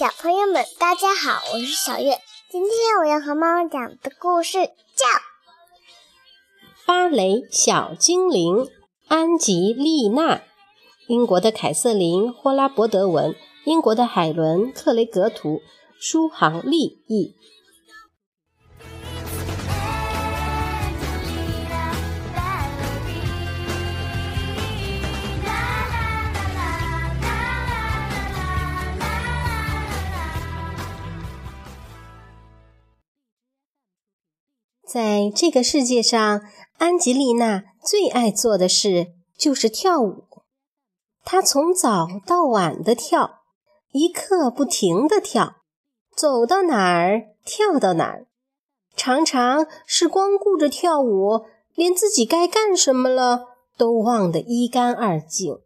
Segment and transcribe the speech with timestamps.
[0.00, 2.18] 小朋友们，大家好，我是小月。
[2.50, 4.64] 今天我要和妈妈讲的故事叫
[6.86, 8.56] 《芭蕾小精灵》。
[9.08, 10.40] 安吉丽娜，
[11.06, 13.36] 英国的凯瑟琳·霍拉伯德文，
[13.66, 15.60] 英国的海伦·克雷格图，
[15.98, 17.34] 舒航丽译。
[34.92, 36.42] 在这个世界上，
[36.78, 40.24] 安吉丽娜最爱做的事就是跳舞。
[41.24, 43.42] 她从早到晚的跳，
[43.92, 45.58] 一刻不停的跳，
[46.16, 48.26] 走到哪儿跳到哪儿，
[48.96, 51.44] 常常是光顾着跳舞，
[51.76, 53.44] 连自己该干什么了
[53.76, 55.56] 都忘得一干二净。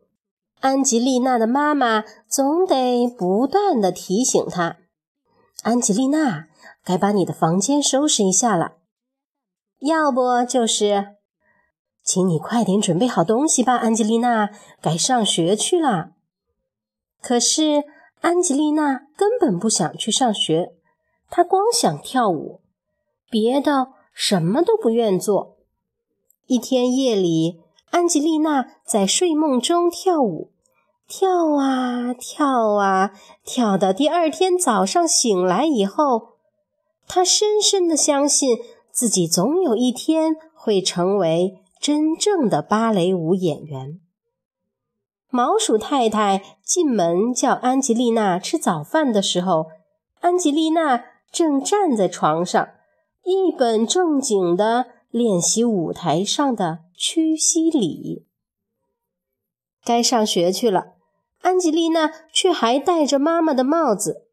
[0.60, 4.76] 安吉丽娜的妈妈总得不断的提醒她
[5.64, 6.48] ：“安吉丽娜，
[6.84, 8.72] 该把你的房间收拾一下了。”
[9.84, 11.16] 要不就是，
[12.02, 14.48] 请你快点准备好东西吧，安吉丽娜，
[14.80, 16.12] 该上学去了。
[17.20, 17.84] 可是
[18.22, 20.72] 安吉丽娜根本不想去上学，
[21.28, 22.62] 她光想跳舞，
[23.28, 25.58] 别的什么都不愿做。
[26.46, 30.50] 一天夜里，安吉丽娜在睡梦中跳舞，
[31.06, 33.12] 跳啊跳啊，
[33.44, 36.38] 跳到第二天早上醒来以后，
[37.06, 38.58] 她深深的相信。
[38.94, 43.98] 自己总有一天会成为真正的芭蕾舞演员。
[45.28, 49.66] 毛鼠太太进门叫安吉丽娜吃早饭的时候，
[50.20, 52.68] 安吉丽娜正站在床上，
[53.24, 58.24] 一本正经地练习舞台上的屈膝礼。
[59.84, 60.92] 该上学去了，
[61.40, 64.28] 安吉丽娜却还戴着妈妈的帽子，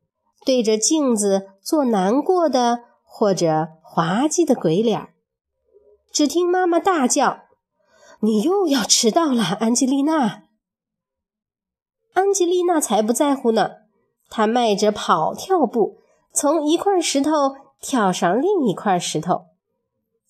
[0.46, 3.68] 对着镜子做难过的或者。
[3.94, 5.10] 滑稽的鬼脸儿
[6.14, 7.42] 只听妈妈大叫
[8.24, 10.44] ：“你又要迟到了，安吉丽娜！”
[12.16, 13.72] 安吉丽娜才不在乎呢，
[14.30, 15.98] 她迈着跑跳步，
[16.32, 19.48] 从一块石头跳上另一块石头，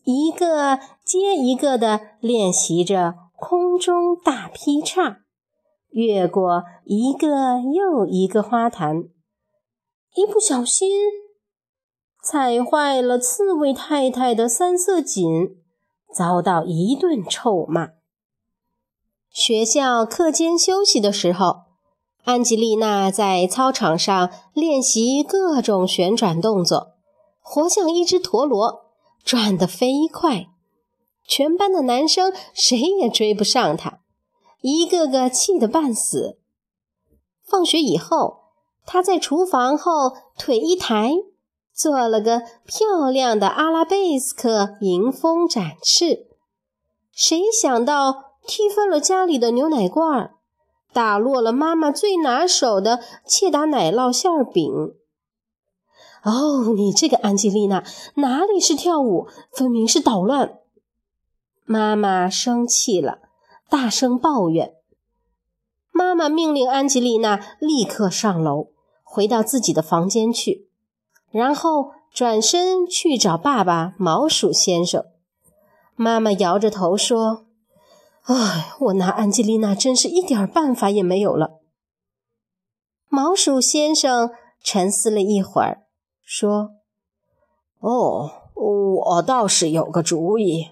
[0.05, 5.19] 一个接一个地练习着空中大劈叉，
[5.91, 9.03] 越过一个又一个花坛，
[10.15, 10.89] 一不小心。
[12.23, 15.57] 踩坏了刺猬太太的三色锦，
[16.13, 17.93] 遭到一顿臭骂。
[19.31, 21.61] 学校课间休息的时候，
[22.23, 26.91] 安吉丽娜在操场上练习各种旋转动作，
[27.39, 28.91] 活像一只陀螺，
[29.23, 30.45] 转得飞快。
[31.25, 34.01] 全班的男生谁也追不上她，
[34.61, 36.37] 一个个气得半死。
[37.43, 38.41] 放学以后，
[38.85, 41.15] 她在厨房后腿一抬。
[41.73, 46.27] 做了个漂亮的阿拉贝斯克迎风展翅，
[47.11, 50.31] 谁想到踢翻了家里的牛奶罐，
[50.93, 54.93] 打落了妈妈最拿手的切达奶酪馅饼。
[56.23, 57.83] 哦，你这个安吉丽娜，
[58.15, 60.59] 哪里是跳舞，分明是捣乱！
[61.65, 63.19] 妈妈生气了，
[63.69, 64.75] 大声抱怨。
[65.91, 68.67] 妈妈命令安吉丽娜立刻上楼，
[69.03, 70.67] 回到自己的房间去。
[71.31, 75.05] 然后转身去找爸爸毛鼠先生。
[75.95, 77.45] 妈妈摇着头说
[78.23, 81.59] ：“唉，我拿安吉丽娜真是一点办法也没有了。”
[83.07, 84.31] 毛鼠先生
[84.63, 85.83] 沉思了一会儿，
[86.23, 86.71] 说
[87.79, 90.71] ：“哦，我倒是有个主意。”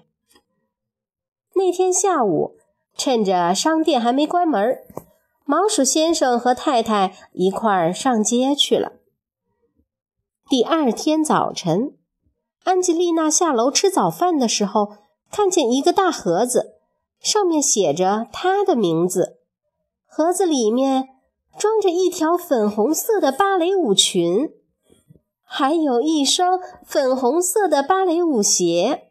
[1.54, 2.56] 那天下午，
[2.96, 4.78] 趁着商店还没关门，
[5.44, 8.92] 毛鼠先生和太太一块儿上街去了。
[10.50, 11.92] 第二天早晨，
[12.64, 14.94] 安吉丽娜下楼吃早饭的时候，
[15.30, 16.72] 看见一个大盒子，
[17.20, 19.38] 上面写着她的名字。
[20.08, 21.10] 盒子里面
[21.56, 24.50] 装着一条粉红色的芭蕾舞裙，
[25.44, 29.04] 还有一双粉红色的芭蕾舞鞋。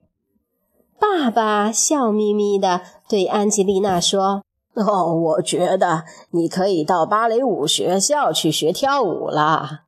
[0.99, 4.43] 爸爸笑眯眯地对安吉丽娜说
[4.75, 9.83] ：“哦，我觉得你可以到芭蕾舞学校去学跳舞了。”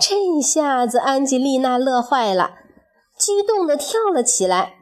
[0.00, 2.52] 这下子，安吉丽娜乐坏了，
[3.16, 4.74] 激动地跳了起来。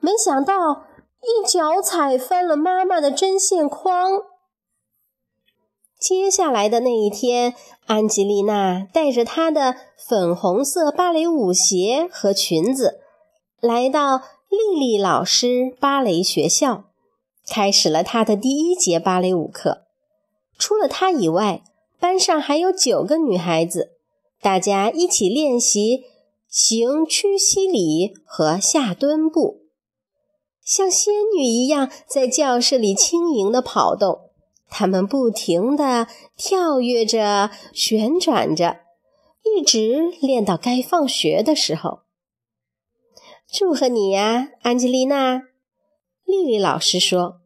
[0.00, 0.84] 没想到，
[1.22, 4.22] 一脚踩翻了妈妈的针线筐。
[5.98, 7.54] 接下来的那一天，
[7.86, 13.00] 安吉丽娜带着她的粉红色芭蕾舞鞋和裙子，
[13.60, 16.84] 来到丽丽老师芭蕾学校，
[17.48, 19.86] 开始了她的第一节芭蕾舞课。
[20.56, 21.62] 除了她以外，
[21.98, 23.97] 班上还有九个女孩子，
[24.40, 26.04] 大家一起练习
[26.48, 29.62] 行屈膝礼和下蹲步，
[30.62, 34.30] 像仙女一样在教室里轻盈地跑动。
[34.70, 36.06] 他们不停地
[36.36, 38.80] 跳跃着、旋转着，
[39.42, 42.00] 一直练到该放学的时候。
[43.50, 45.44] 祝贺你呀，安吉丽娜！
[46.24, 47.40] 丽丽老师说：“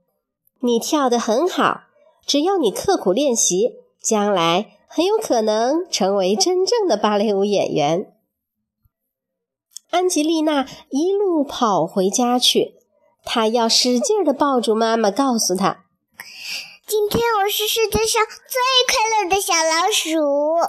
[0.62, 1.82] 你跳得很好，
[2.26, 8.12] 只要你刻苦练习，将来很有可能成为真正的芭蕾舞演员。”
[9.88, 12.74] 安吉丽娜一路跑回家去，
[13.24, 15.86] 她要使劲的抱住妈妈，告诉她
[16.86, 20.68] ：“今天我是世界上最快乐的小老鼠。”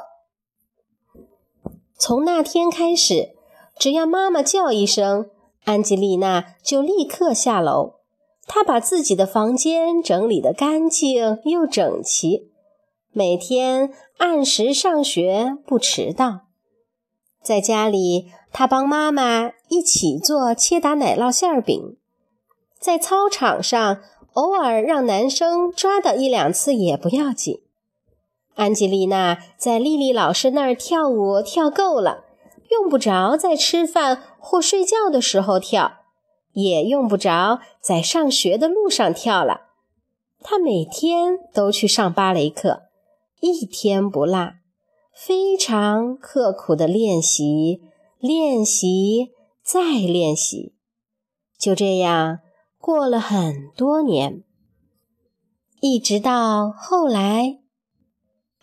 [2.00, 3.36] 从那天开始，
[3.78, 5.30] 只要妈妈叫一声，
[5.66, 7.96] 安吉丽娜就立刻下楼。
[8.46, 12.52] 她把自己的房间整理得干净又整齐，
[13.16, 16.48] 每天按时上学，不迟到。
[17.44, 21.96] 在家里，他帮妈妈一起做切达奶酪馅饼。
[22.80, 24.00] 在操场上，
[24.34, 27.62] 偶尔让男生抓到一两次也不要紧。
[28.56, 32.26] 安吉丽娜在丽丽老师那儿跳舞跳够了，
[32.72, 36.00] 用不着在吃饭或睡觉的时候跳。
[36.54, 39.70] 也用不着在上学的路上跳了。
[40.42, 42.84] 她每天都去上芭蕾课，
[43.46, 44.54] 一天不落，
[45.14, 47.82] 非常刻苦的练习，
[48.18, 50.74] 练习再练习。
[51.60, 52.40] 就这样
[52.78, 54.46] 过了很多年，
[55.82, 57.60] 一直到后来，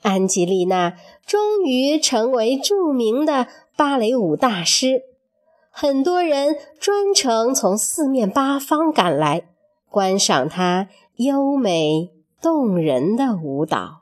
[0.00, 5.02] 安吉丽娜终于成为著名的芭蕾舞大师。
[5.70, 9.46] 很多人专程从四面八方赶来，
[9.90, 12.10] 观赏她优美
[12.40, 13.99] 动人的舞蹈。